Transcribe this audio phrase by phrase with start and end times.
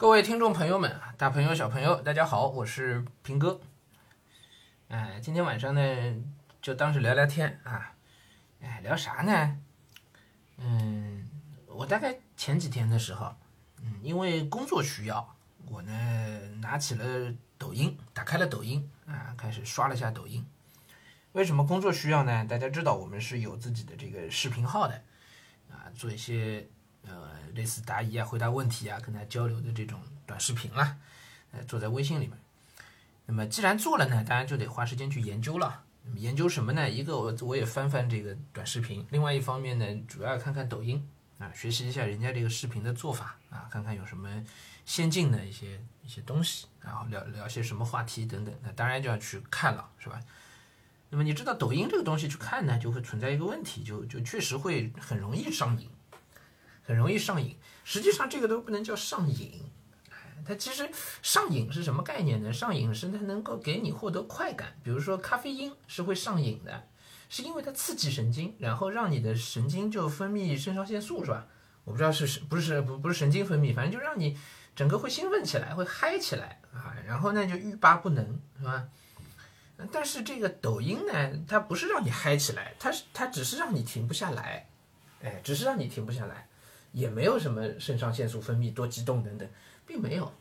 [0.00, 3.60] 各位听众朋友们，大朋友小朋友，大家好，我是平哥。
[4.88, 5.80] 哎，今天晚上呢，
[6.62, 7.92] 就当是聊聊天啊。
[8.62, 9.58] 哎，聊啥呢？
[10.56, 11.28] 嗯，
[11.66, 13.36] 我大概前几天的时候，
[13.82, 15.36] 嗯，因为工作需要，
[15.66, 15.92] 我呢
[16.62, 20.42] 拿起了抖音，打开了抖音啊，开始刷了一下抖音。
[21.32, 22.46] 为什么工作需要呢？
[22.46, 24.94] 大家知道我们是有自己的这个视频号的
[25.70, 26.66] 啊，做一些。
[27.02, 30.96] 呃，类似答疑啊、回答问题啊、跟他交流的这种短视频啦，
[31.52, 32.38] 呃，做在微信里面。
[33.26, 35.84] 那么既然做了呢，当然就得花时间去研究了。
[36.16, 36.88] 研究什么呢？
[36.88, 41.06] 一个我我也翻翻这个短视频，另外一方面呢，主要看看抖音
[41.38, 44.28] 啊，学习一下人家这个视频的做法啊，看看有什么
[44.86, 48.54] 先进的一些一些东西，然后聊聊些什么话题等等。
[48.62, 50.18] 那当然就要去看了，是吧？
[51.10, 55.88] 那么你知道抖音这个东西去看呢，就会存在一个问题，就就确实会很容易上瘾。
[56.90, 59.62] 很容易上瘾，实际上这个都不能叫上瘾，
[60.44, 60.90] 它其实
[61.22, 62.52] 上瘾是什么概念呢？
[62.52, 66.88] 上瘾是它能够给你获得快感，比如说咖啡因是会上瘾的，
[67.28, 71.46] 是因为它刺激神经，然后让你的神经就分泌肾上腺素，是吧？
[71.84, 74.36] 我不知道是是不是不不是神经分泌，反正就让你
[74.74, 78.88] 整个会兴奋起来，会嗨起来啊，然后呢就欲罢不能，是吧？
[79.92, 84.68] 但是这个抖音呢，它不是让你嗨起来，它是它只是让你停不下来，
[85.22, 86.48] 哎，只是让你停不下来。
[86.92, 89.48] 也没有什么肾上腺素分泌多激动等等，
[89.86, 90.32] 并没有，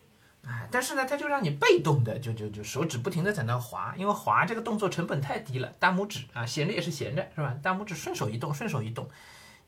[0.44, 7.56] 哎，但是呢，它就让你被动的就就就手指不停的在那滑，因为滑这个动作成本太低了，大拇指啊闲着也是闲着是吧？
[7.62, 9.10] 大拇指顺手一动，顺手一动，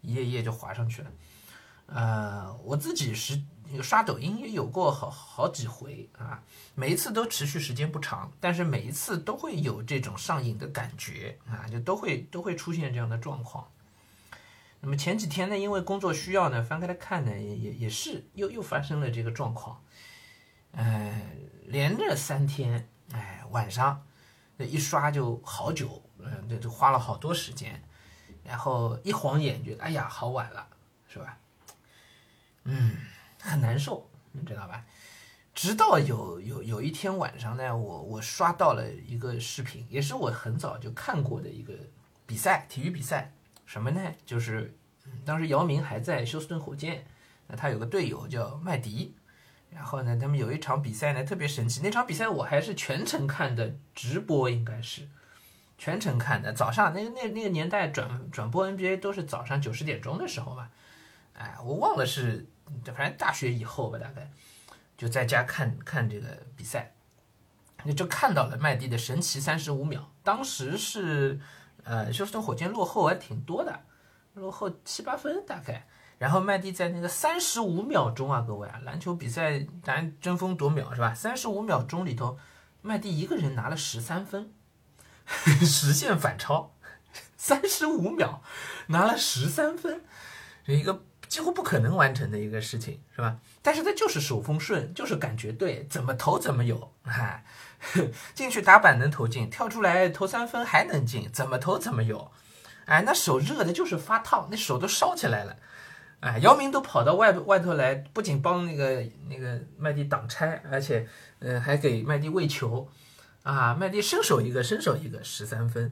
[0.01, 1.11] 一页一页就滑上去了。
[1.87, 3.39] 呃，我自己是
[3.81, 6.41] 刷抖音也有过好好几回啊，
[6.73, 13.67] 每一次都持续时间不长，但是每一次都会有这种上瘾的感觉啊，就都会都会出现这样的状况。
[14.83, 19.83] 那么前几天呢，因为工作需要呢，翻开来看呢，也也也是又又发生了这个状况，
[20.71, 21.21] 呃，
[21.65, 24.03] 连着三天，哎，晚上
[24.57, 27.83] 那一刷就好久，嗯，这就花了好多时间，
[28.43, 30.67] 然后一晃眼觉得，哎呀，好晚了，
[31.07, 31.37] 是吧？
[32.63, 32.97] 嗯，
[33.39, 34.83] 很难受，你知道吧？
[35.53, 41.73] 直到有有有一天晚上呢，我我刷到了一个视频，也是我很早就看过的一个
[42.25, 43.31] 比赛，体育比赛。
[43.71, 44.01] 什么呢？
[44.25, 44.75] 就是
[45.23, 47.05] 当时姚明还在休斯顿火箭，
[47.47, 49.15] 那他有个队友叫麦迪，
[49.69, 55.07] 然后呢，他们有一场比赛呢特别神奇，那场比赛我还是全程看的直播，应该是
[55.77, 56.51] 全程看的。
[56.51, 60.69] 早上那个那那个年代转转播 NBA 都是早上九十点钟的时候嘛，
[61.31, 62.45] 哎，我忘了是
[62.83, 64.29] 反正大学以后吧，大概
[64.97, 66.27] 就在家看看这个
[66.57, 66.93] 比赛，
[67.85, 71.39] 那就看到了麦迪的神奇三十五秒，当时是。
[71.83, 73.79] 呃，休斯顿火箭落后还挺多的，
[74.33, 75.87] 落后七八分大概。
[76.17, 81.15] 然后麦蒂在那个三十五秒钟啊，各位啊，篮球比赛咱争分夺秒是吧？
[81.15, 82.37] 三十五秒钟里头，
[82.83, 84.53] 麦蒂一个人拿了十三分，
[85.25, 86.75] 实现反超，
[87.37, 88.43] 三十五秒
[88.87, 90.03] 拿了十三分，
[90.63, 93.37] 这一个几乎不可能完成的一个事情是吧？
[93.61, 97.43] 但是他就是手风顺，就是感觉对，怎么投怎么有，哎。
[98.35, 102.31] 进去打板能投进，跳出来投三分还能进，怎么投怎么有，
[102.85, 105.57] 哎，那手热的就是发烫，那手都烧起来了，
[106.19, 111.07] 哎，姚明都跑到外外头来，不仅帮那个那个麦迪挡拆，而且，
[111.39, 112.87] 嗯，还给麦迪喂球，
[113.41, 115.91] 啊，麦迪伸手一个，伸手一个，十三分，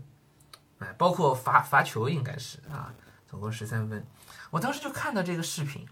[0.78, 2.94] 哎，包括罚罚球应该是啊，
[3.28, 4.06] 总共十三分，
[4.52, 5.88] 我当时就看到这个视频，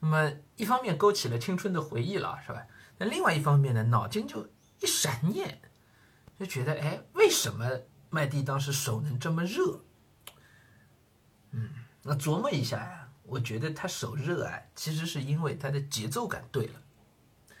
[0.00, 2.66] 那么一方面勾起了青春的回忆了，是吧？
[2.98, 4.48] 那另外一方面呢，脑筋就。
[4.80, 5.60] 一闪念，
[6.38, 7.68] 就觉得哎，为什么
[8.10, 9.82] 麦蒂当时手能这么热？
[11.50, 11.68] 嗯，
[12.04, 16.74] 那琢磨一下呀，我觉得他手热啊，其实是因为他的节奏感对了。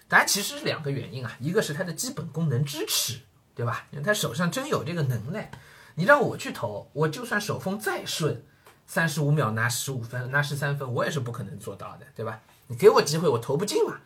[0.06, 3.18] 当然，其实是两个原因啊，一个是他的基本功能支持，
[3.52, 3.88] 对吧？
[3.90, 5.50] 因为他手上真有这个能耐。
[5.96, 8.46] 你让我去投，我就算手风再顺，
[8.88, 12.40] 三十五秒拿十五分、拿十三分，我也是不可能做到的，对吧？
[12.66, 14.00] 你给我机会，我投不进嘛。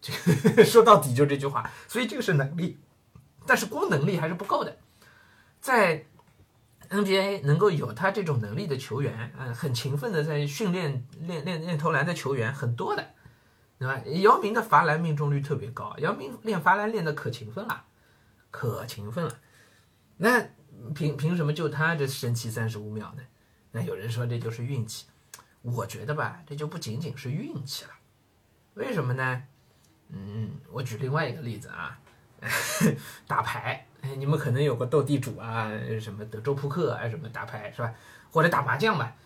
[0.00, 0.10] 这
[0.64, 2.78] 说到底就这句话，所以这个是能力，
[3.46, 4.74] 但是光能力还是不够的。
[5.60, 6.06] 在
[6.88, 13.06] NBA 能够有他这种能力的球员，嗯，很勤奋的在训练练练练投篮的球员很多的，
[13.78, 14.00] 对吧？
[14.22, 17.84] 姚明的罚篮命中率特别高，姚明练罚篮练的可勤奋了，
[18.50, 19.38] 可勤奋了。
[20.16, 20.42] 那
[20.94, 23.22] 凭凭什么就他这神奇三十五秒呢？
[23.72, 25.06] 那有人说这就是运气，
[25.62, 27.90] 我觉得吧，这就不仅仅是运气了。
[28.74, 29.42] 为什么呢？
[30.08, 31.98] 嗯，我举另外一个例子啊，
[33.26, 33.86] 打牌，
[34.16, 35.70] 你们可能有个斗地主啊，
[36.00, 37.92] 什么德州扑克啊，什么打牌是吧？
[38.30, 39.16] 或者打麻将吧，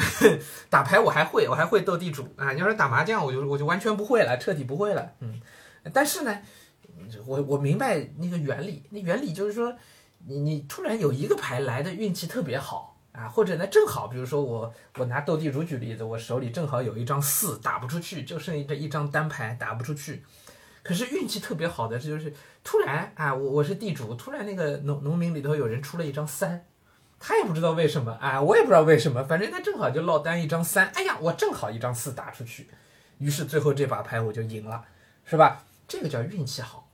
[0.70, 2.52] 打牌我还会，我还会斗地主啊。
[2.52, 5.12] 你要是打麻将，我就我就完全不会了，彻底不会了。
[5.20, 5.40] 嗯，
[5.92, 6.40] 但是呢，
[7.26, 9.76] 我我明白那个原理，那原理就是说，
[10.26, 20.24] 你你突然有一个牌来的运气特别好啊，或者呢正好，比如说我我拿斗地主举例子，我手里正好有一张四打不出去，就剩这一张单牌打不出去。
[20.82, 26.66] 可是运气特别好的，这就是突然啊，我我是地主，突然那个农农民里头有人出了一张三。
[27.26, 32.68] 他也不知道为什么啊，我也不知道为什么，反正他正好就落单一张三，哎呀，我正好一张四打出去，
[33.16, 34.84] 于是最后这把牌我就赢了，
[35.24, 35.64] 是吧？
[35.88, 36.90] 这个叫运气好，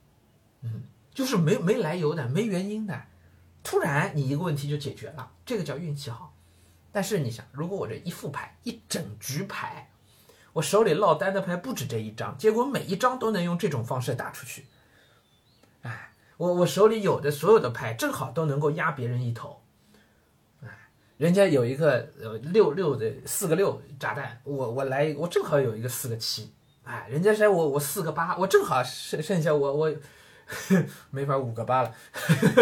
[0.62, 3.02] 嗯，就是没没来由的，没原因的，
[3.62, 6.34] 突然你一个问题就解决了，这个叫运气好。
[6.92, 9.90] 但是你想，如果我这一副牌一整局牌，
[10.52, 14.66] 我手里落单的牌不止这一张，结果每一张都能用这种方式打出去，
[15.82, 19.62] 哎，我我手里有的所有的牌正好都能够压别人一头。
[20.62, 20.68] 哎
[21.18, 26.50] 人家有一个呃六六的四个六炸弹，我我来我正好有一个四个七，
[26.82, 29.94] 哎，人家说我我四个八，我正好剩剩下我我
[31.10, 31.94] 没法五个八了，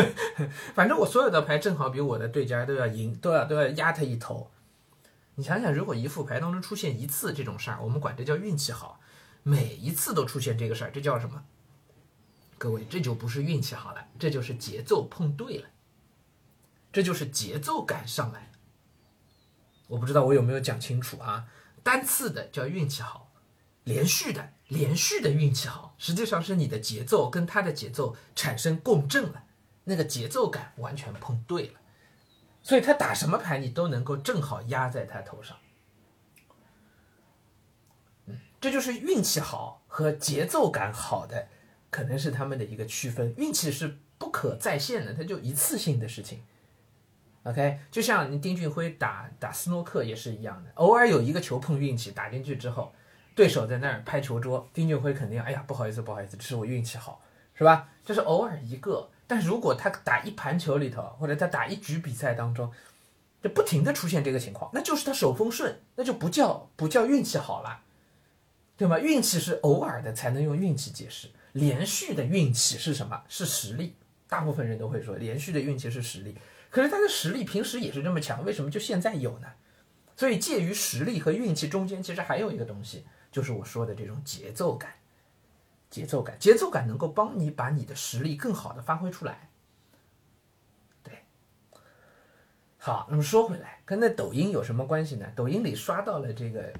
[0.74, 4.50] 反正我所有的牌正好比我的对家都要赢，都要都要压他一头。
[5.36, 9.00] 你想想，如果一副牌当中出现一次这种事儿，我们管这叫运气好，
[9.42, 11.44] 每一次都出现这个事儿，这叫什么？
[12.58, 15.68] 各位，这就不是运气好了，这就是节奏碰对了，
[16.92, 18.50] 这就是节奏感上来。
[19.86, 21.46] 我不知道我有没有讲清楚啊？
[21.84, 23.27] 单次的叫运气好，
[23.88, 29.44] 连续的连续的运气好，实际上是你的节奏跟他的节奏产生共振了，
[29.84, 31.80] 那个节奏感完全碰对了，
[32.62, 35.56] 所以他打什么牌你都能够正好压在他头上。
[38.26, 41.48] 嗯，这就是运气好和节奏感好的，
[41.88, 43.34] 可能是他们的一个区分。
[43.38, 46.42] 运气是不可再现的，它就一次性的事情。
[47.44, 52.92] OK，就像丁俊晖打打斯诺克也是一样的，偶尔有一个球碰运气打进去之后，
[53.38, 57.22] 对手在那儿拍球桌，丁俊晖肯定哎呀不好意思不好意思，这是我运气好，
[57.54, 57.88] 是吧？
[58.04, 62.72] 这是偶尔一个，但如果他打一盘球里头，或者他打一局比赛当中，
[63.40, 67.82] 就不停的出现这个情况，那就是他手风顺，那就不叫不叫运气好了，
[68.76, 68.98] 对吗？
[68.98, 73.22] 运气是偶尔的才能用运气解释，连续的运气是什么？
[73.28, 73.94] 是实力，
[74.26, 76.34] 大部分人都会说连续的运气是实力。
[76.70, 79.46] 可是他的实力平时也是这么强，为什么就现在有呢？
[80.16, 84.92] 所以介于实力和运气中间，其实还有一个东西，就是我说的这种节奏感。
[85.90, 89.48] 节奏感，节奏感能够帮你把你的实力更好的发挥出来。
[91.02, 91.24] 对，
[92.76, 95.26] 好，那么说回来，跟那抖音有什么关系呢？
[95.34, 96.74] 抖音里刷到了这个，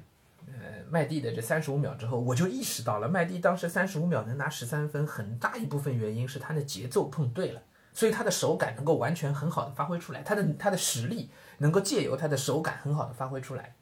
[0.45, 7.63] 呃，麦蒂的这三十五秒之后，我就意识到了，麦蒂当时三十五秒能拿十三分，很大一部分原因是他的节奏碰对了。
[7.91, 13.73] 所以他的手感能够完全很好的发挥出来，他的他的实力能够借由他的手感很好的发挥出来。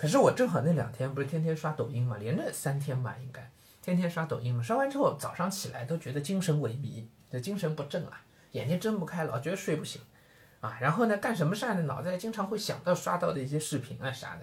[0.00, 3.50] 可是我正好那两天不是天天刷抖音嘛，连着三天吧，应该
[3.82, 4.62] 天天刷抖音嘛。
[4.62, 10.00] 刷完之后早上起来都觉得精神萎靡，就精神不振啊，眼睛睁不开，老觉得睡不醒
[10.62, 10.78] 啊。
[10.80, 11.82] 然后呢，干什么事儿呢？
[11.82, 14.38] 脑袋经常会想到刷到的一些视频啊啥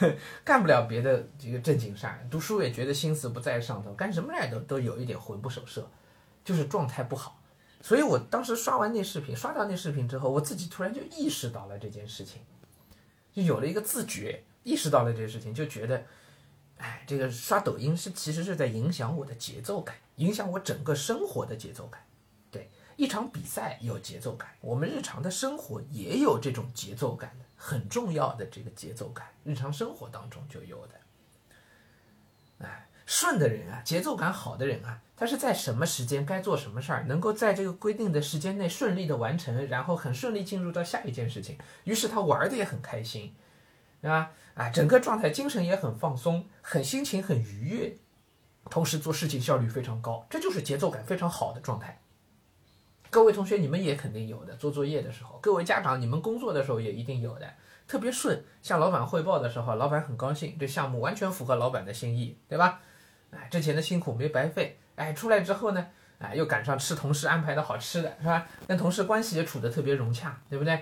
[0.00, 5.86] 的， 干不了别的这个正经事儿，读书也觉得心思不在上头，干什么事儿都都有一点魂不守舍。
[6.42, 7.38] 就是状态不好，
[7.82, 12.40] 所以我当时刷完那视频，刷到那视频之后，我自己突然就意识到了这件事情，
[13.32, 16.04] 就有了一个自觉，意识到了这个事情，就觉得，
[16.78, 22.04] 哎，这个刷抖音是其实是在影响我的节奏感，影响我整个生活的节奏感。
[22.50, 30.94] 对，一场比赛有节奏感，我们日常的生活也有这种节奏感的，很重要的这个节奏感，日常生活当中就有的。
[33.08, 35.00] 顺的人啊，节奏感好的人啊。
[35.16, 41.56] 他是在什么时间该做什么事儿，能够在这个规定的时间内顺利的完成，然后很顺利进入到下一件事情。
[41.84, 43.34] 于是他玩的也很开心，
[44.02, 44.30] 对吧？
[44.54, 47.96] 啊，整个状态精神也很放松，很心情很愉悦，
[48.68, 52.02] 同时做事情效率非常高，这就是节奏感非常好的状态。
[53.08, 57.54] 各位同学，你们也肯定有的，做作业的时候；各位家长，你们工作的时候也一定有的，
[57.88, 58.44] 特别顺。
[58.62, 62.82] 向老板汇报的时候，老板很高兴，这项目完全符合老板的心意，对吧？
[63.30, 64.78] 哎，之前的辛苦没白费。
[64.96, 65.86] 哎，出来之后呢，
[66.18, 68.46] 哎，又赶上吃同事安排的好吃的，是吧？
[68.66, 70.74] 跟同事关系也处得特别融洽，对不对？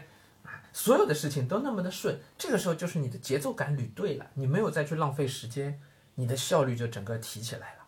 [0.45, 5.81] 啊，所有的事情都那么的顺，这个时候就是你的节奏感捋对了，你没有再去浪费时间，
[6.15, 7.83] 你的效率就整个提起来了。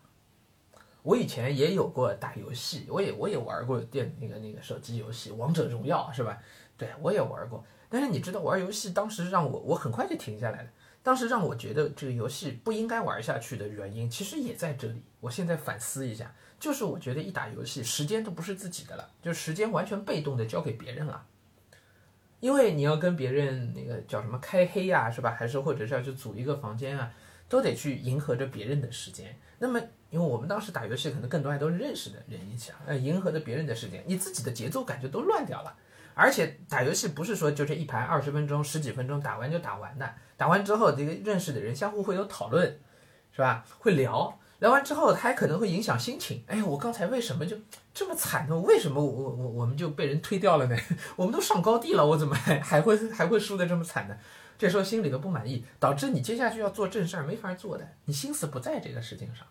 [1.02, 6.36] 我以前也有过打游戏，我也我也玩过电那个那个手机游戏《王者荣耀》，是吧？
[6.76, 10.68] 对我也玩过，但是你知道玩游戏当时让我我很快就停下来了。
[11.08, 15.02] 当时让我觉得这个游戏不应该玩下去的原因，其实也在这里。
[15.20, 21.24] 我现在反思一下，就是我觉得一打游戏，时间都不是自己的了，就时间完全被动的交给别人了。
[22.40, 25.30] 因为你要跟别人那个叫什么开黑呀，是吧？
[25.30, 27.10] 还是或者是要去组一个房间啊，
[27.48, 29.34] 都得去迎合着别人的时间。
[29.58, 35.74] 那么，因为我们当时打游戏，可能更多还都是认识的人一起啊，呃，迎合着别人的时间，你自己的节奏感就都乱掉了。
[36.20, 42.80] 而且打游戏不是说就这一盘二十分钟、十几分钟打完就打完的，打完之后这个认识的人相互会有讨论，
[43.30, 43.64] 是吧？
[43.78, 46.42] 会聊，聊完之后他还可能会影响心情。
[46.48, 47.56] 哎呀，我刚才为什么就
[47.94, 48.58] 这么惨呢？
[48.58, 50.76] 为什么我我我们就被人推掉了呢？
[51.14, 54.16] 我们都上高地了，我怎么还还会还会输的这么惨呢？
[54.58, 59.46] 这时候心里都不满意，导致你接下去要做正事儿没法做的，你心思不在这个事情上，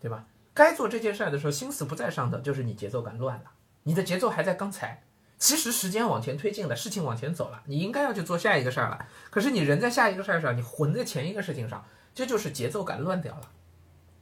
[0.00, 0.24] 对吧？
[0.54, 3.50] 该做这件事儿的时候心思不在上头，就是你节奏感乱了，
[3.82, 5.02] 你的节奏还在刚才。
[5.44, 9.06] 其实时间往前推进了，事情往前走了，你应该要去做下一个事儿了。
[9.28, 11.84] 可是你人在下一个事儿上，你魂在前一个事情上，
[12.14, 13.50] 这就是节奏感乱掉了，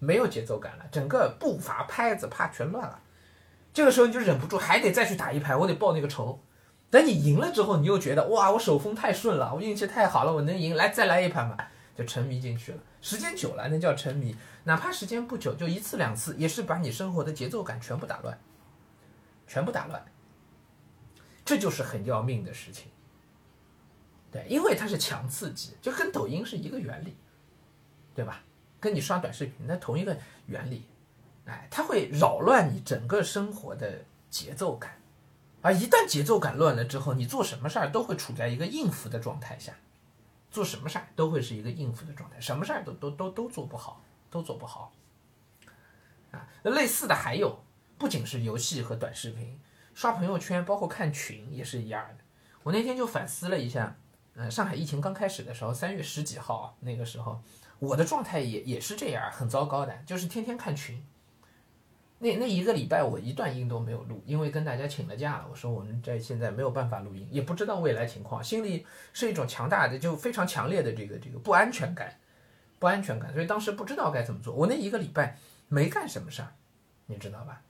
[0.01, 2.99] 没有节奏感了，整个步伐拍子啪全乱了。
[3.73, 6.43] 这个时候你就忍不住还得再去打一盘，我得报那个仇。
[6.91, 12.79] 等你赢了之后，你又觉得哇，我手风太顺了，我运气太好了，我能赢，来再来一盘吧，就沉迷进去了。
[13.01, 18.37] 时间久了那叫沉迷，哪怕时间不久，就一次两次，也是把你生活的节奏感全部打乱，
[19.47, 20.05] 全部打乱。
[21.53, 22.87] 这就是很要命的事情，
[24.31, 27.15] 对，因为它是强刺激，就跟抖音是一个原理，
[28.15, 28.43] 对吧？
[28.81, 30.17] 跟你刷短视频那同一个
[30.47, 30.87] 原理，
[31.45, 34.99] 哎，它会扰乱你整个生活的节奏感，
[35.61, 39.75] 而一旦节奏感乱了之后，你做什么事儿都会处在一个应付的状态下，
[40.51, 44.91] 做什么事儿都会是一个应付的状态，什么事儿都都都都做不好，都做不好，
[46.31, 47.63] 啊，类似的还有，
[47.99, 49.61] 不仅是游戏和短视频。
[49.95, 52.25] 刷朋友圈，包括看群也是一样的。
[52.63, 53.97] 我那天就反思了一下，
[54.35, 57.43] 嗯，上海疫情刚开始的时候，三月十几号啊那个时候，
[57.79, 61.05] 我的状态也也是这样，很糟糕的，就是天天看群。
[62.19, 65.47] 那那一个礼拜我一段音都没有录，因为跟大家请了假了。
[65.51, 72.17] 我说我们在现在没有办法录音，也不知道未来情况，心里是一种强大的就非常强烈的这个这个不安全感，
[72.79, 74.55] 不安全感，所以当时不知道该怎么做。
[74.55, 76.55] 我那一个礼拜没干什么事儿，
[77.07, 77.61] 你知道吧？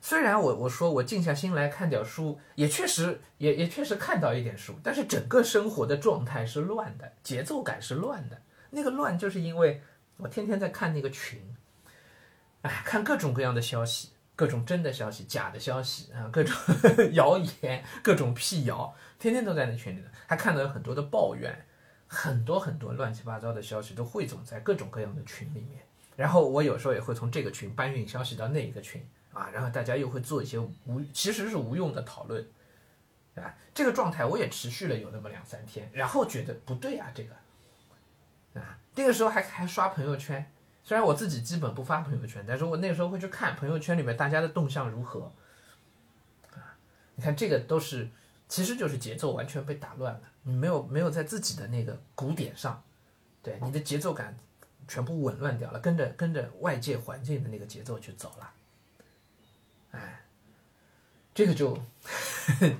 [0.00, 8.40] 虽然我我说我静下心来看点书，也确实也也确实看到一点书，但是整个生活的状态是乱的，节奏感是乱的。
[8.70, 9.82] 那个乱就是因为
[10.18, 11.40] 我天天在看那个群，
[12.62, 16.54] 哎，看各种各样的消息，各种真的消息、假的消息啊，各种
[17.14, 21.66] 谣言、各种辟谣，天天都在那群里头，还看到有很多的抱怨，
[22.06, 25.82] 很多很多乱七八糟的消息都汇总在各种各样的群里面。
[26.16, 29.06] 然后我有时候也会从这个群搬运消息到那一个群。
[29.36, 32.42] 啊，然后大家又会做一些无，其实是无用的讨论，
[33.34, 40.50] 啊，这个状态我也持续了有那么两三天，然后觉得不对啊，这个，啊，那个时候还还刷朋友圈，
[40.82, 45.30] 虽然我自己基本不发朋友圈，但是我那个时候会去看朋友圈里面大家的动向如何，
[46.52, 46.72] 啊，
[47.16, 48.08] 你看这个都是，
[48.48, 52.82] 其实就是节奏完全被打乱了，你没有没有在自己的那个鼓点上，
[53.42, 54.34] 对，你的节奏感
[54.88, 58.54] 全部紊乱掉了，跟着跟着外界环境的那个节奏去走了。
[59.96, 60.24] 哎，
[61.34, 61.76] 这个就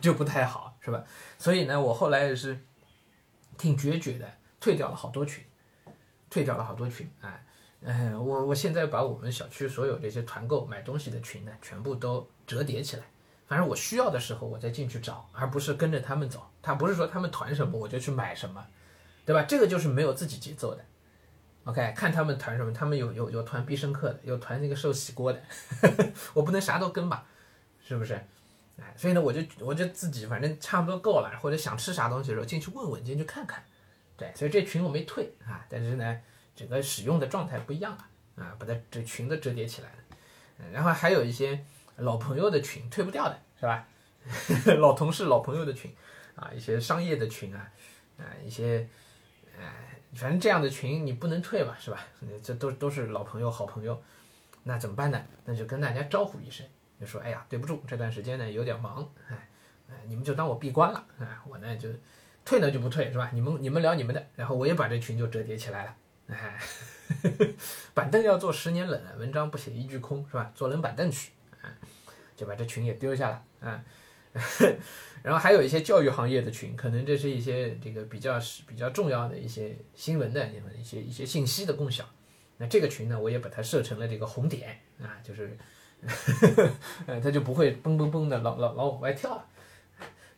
[0.01, 1.03] 就不太好，是吧？
[1.39, 2.59] 所以呢，我后来也是
[3.59, 4.31] 挺决绝的，
[4.61, 5.45] 退掉了好多群，
[6.29, 7.11] 退掉了好多群。
[7.23, 7.45] 哎，
[7.81, 13.03] 嗯，我我现在把我们小区所有这些团购买东西的群呢，全部都折叠起来。
[13.47, 16.51] 反正我需要的时候，我再进去找，而不是跟着他们走。
[16.61, 18.67] 他不是说他们团什么我就去买什么，
[19.25, 19.43] 对吧？
[19.43, 20.85] 这个就是没有自己节奏的。
[21.67, 25.43] OK，看他们团什么，他们有有有团必胜客的，有团那个寿喜锅的，
[26.33, 27.27] 我不能啥都跟吧，
[27.85, 28.15] 是不是？
[28.79, 33.61] 哎，所以呢，我就我就自己反正差不多够了，或者想吃啥东西的时候进去问问，进去看看，
[34.17, 36.21] 对，所以这群我没退啊，但是呢，
[36.55, 41.59] 整个使用的状态不一样了啊，把它这群都折叠起来了，然后还有一些
[41.97, 43.85] 老朋友的群退不掉的是吧？
[44.79, 45.93] 老同事、老朋友的群
[46.37, 47.69] 啊，一些商业的群啊，
[48.19, 48.89] 啊，一些
[49.59, 49.95] 哎。
[50.15, 52.07] 反正这样的群你不能退吧，是吧？
[52.43, 54.01] 这都都是老朋友、好朋友，
[54.63, 55.23] 那怎么办呢？
[55.45, 56.67] 那就跟大家招呼一声，
[57.01, 59.49] 就说：“哎呀，对不住，这段时间呢有点忙，哎，
[59.91, 61.89] 哎，你们就当我闭关了，哎，我呢就
[62.45, 63.31] 退呢就不退，是吧？
[63.33, 65.97] 你们你们聊你们的，然后我也把这群就折叠起来了，
[66.29, 66.59] 哎，
[67.93, 70.51] 板凳要坐十年冷，文章不写一句空，是吧？
[70.55, 71.33] 坐冷板凳去，
[71.63, 71.71] 哎，
[72.35, 73.85] 就把这群也丢下了，啊。”
[75.23, 82.07] 然后还有一些教育行业的群，可能这是一些这个比较是比较重要的一些新闻的一些一些信息的共享。
[82.59, 85.57] 那这个群呢，我也把它设成了这个红点啊，就是，
[87.07, 89.45] 呃， 它就不会嘣嘣嘣的老老老往外跳。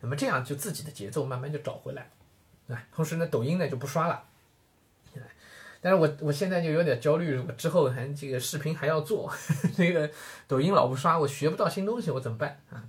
[0.01, 2.09] 那么这样就自己的节奏慢慢就找回来，
[2.67, 4.23] 啊，同时呢，抖音呢就不刷了。
[5.81, 9.31] 但是我我现在就有点焦虑，我之后还这个视频还要做，
[9.77, 10.09] 这个
[10.45, 12.83] 抖音老不刷，我学不到新东西，我怎么办啊？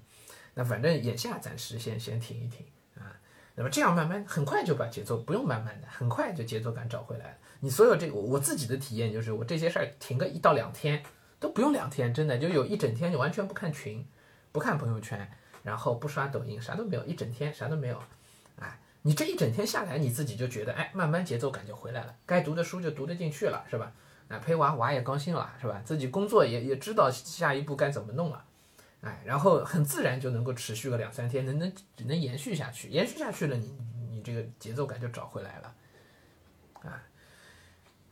[0.54, 2.66] 那反正眼下暂时先先停一停
[2.96, 3.14] 啊，
[3.54, 3.70] 那么？
[3.70, 7.36] 这样慢慢很快就把节奏不用慢慢的，很快就节奏感找回来了。
[7.60, 11.02] 你所有这个我自己的体验就是，我这些事儿停个一到两天
[11.38, 14.06] 都不用两天，真的就有一整天就完全不看群，
[14.50, 15.30] 不看朋友圈，
[15.62, 18.02] 然后不刷抖音，啥都没有，一整天啥都没有。
[18.58, 23.92] 哎，你这一整天下来，你自己就觉得哎，慢慢节奏感就回来了，该读的书就读得进去了，是吧？
[24.28, 25.82] 啊，陪娃娃也高兴了，是吧？
[25.84, 28.44] 自己工作也也知道下一步该怎么弄了。
[29.02, 33.74] 哎，然后很自然就能够持续个两三天，能能只能延续下去，延续下去了，你
[34.10, 35.74] 你这个节奏感就找回来了，
[36.82, 37.02] 啊，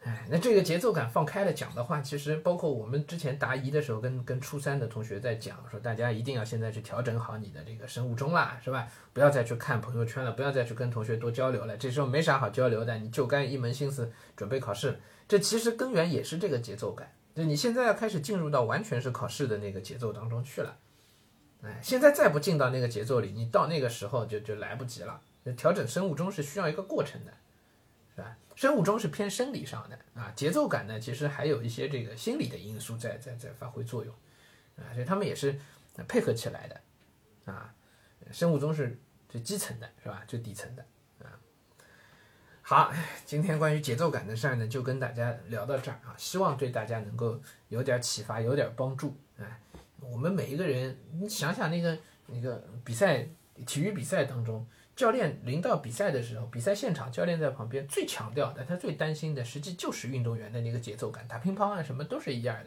[0.02, 8.88] 哎，那这个节奏感放开了讲的话，其实包括我们之前答疑的时候，跟跟初三的同学在讲，说大家一定要现在去调整好你的这个生物钟啦，是吧？
[9.12, 14.98] 不要再去看朋友圈了，不要再去跟同学多交流了，这时候没啥好交流的，你就该一门心思准备考试。
[15.26, 17.12] 这其实根源也是这个节奏感。
[17.38, 20.76] 就你现在要开始进入到完全是考试的那个节奏当中去了，
[21.62, 25.22] 哎，现在再不进到那个节奏里，你到那个时候就就来不及了。
[25.56, 27.32] 调整生物钟是需要一个过程的，
[28.16, 28.36] 是吧？
[28.56, 34.12] 生物钟是偏生理上的啊，节奏感呢，其实还有一些这个心理的因素在在在发挥作用，
[34.76, 35.56] 啊，所以他们也是
[36.08, 37.72] 配合起来的，啊，
[38.32, 40.24] 生物钟是最基层的，是吧？
[40.26, 40.84] 最底层的
[41.20, 41.38] 啊。
[42.70, 42.92] 好，
[43.24, 49.16] 今天关于节奏感的事儿呢，就跟大家聊到这儿啊，希望对大家能够有点启发，有点帮助。
[49.38, 49.58] 哎，
[50.00, 51.96] 我们每一个人，你想想那个
[52.26, 53.26] 那个比赛，
[53.66, 61.26] 体育比赛当中，教练临到比赛的时候，比赛现场教练在旁边最强调的，他最担心的，实际就是运动员的那个节奏感。
[61.26, 62.66] 打乒乓啊，什么都是一样的。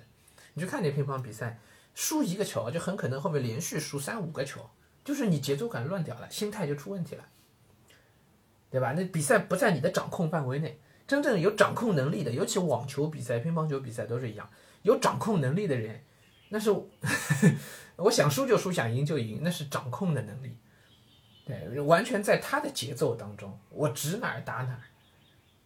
[0.56, 1.60] 你去看那乒乓比赛，
[1.94, 4.68] 输一个球就很可能后面连续输三五个球，
[5.06, 7.24] 就是你节奏感乱掉了，心态就出问题了。
[8.72, 8.94] 对吧？
[8.94, 10.80] 那比赛不在你的掌控范围内。
[11.08, 14.50] 真正有掌控能力的，尤其网球比赛、乒乓球比赛都是一样，
[14.84, 16.02] 有掌控能力的人，
[16.48, 16.72] 那是
[17.98, 20.58] 我 想输就输，想赢就赢，那是掌控的能力。
[21.46, 24.84] 对，完全在他的节奏当中，我指哪儿打哪儿，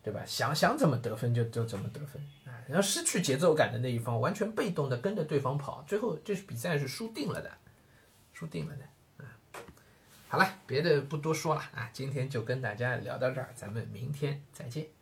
[0.02, 0.24] 对吧？
[0.26, 2.58] 想想怎么得分就就怎么得分啊。
[2.68, 7.52] 然后失去节奏感的那一方，完全被动的跟着对方跑，最后这是比赛是输定了的，
[8.34, 8.84] 输定了的。
[10.36, 14.95] 好了，别的不多说了啊，今天就跟大家聊到这儿，咱们明天再见。